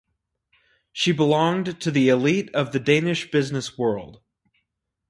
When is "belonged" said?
1.11-1.79